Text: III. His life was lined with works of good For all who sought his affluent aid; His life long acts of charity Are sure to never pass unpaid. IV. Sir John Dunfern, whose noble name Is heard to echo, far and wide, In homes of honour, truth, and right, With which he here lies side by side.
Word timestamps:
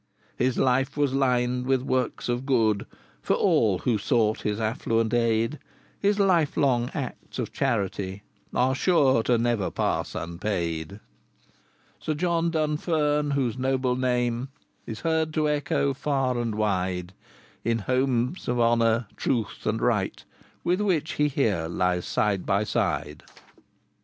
III. 0.39 0.45
His 0.47 0.57
life 0.57 0.97
was 0.97 1.13
lined 1.13 1.67
with 1.67 1.83
works 1.83 2.27
of 2.27 2.43
good 2.43 2.87
For 3.21 3.35
all 3.35 3.77
who 3.77 3.99
sought 3.99 4.41
his 4.41 4.59
affluent 4.59 5.13
aid; 5.13 5.59
His 5.99 6.17
life 6.19 6.57
long 6.57 6.89
acts 6.95 7.37
of 7.37 7.53
charity 7.53 8.23
Are 8.51 8.73
sure 8.73 9.21
to 9.21 9.37
never 9.37 9.69
pass 9.69 10.15
unpaid. 10.15 10.93
IV. 10.93 10.99
Sir 11.99 12.13
John 12.15 12.49
Dunfern, 12.49 13.33
whose 13.35 13.59
noble 13.59 13.95
name 13.95 14.47
Is 14.87 15.01
heard 15.01 15.35
to 15.35 15.47
echo, 15.47 15.93
far 15.93 16.35
and 16.39 16.55
wide, 16.55 17.13
In 17.63 17.77
homes 17.77 18.47
of 18.47 18.59
honour, 18.59 19.05
truth, 19.15 19.67
and 19.67 19.79
right, 19.79 20.25
With 20.63 20.81
which 20.81 21.11
he 21.11 21.27
here 21.27 21.67
lies 21.67 22.07
side 22.07 22.47
by 22.47 22.63
side. 22.63 23.21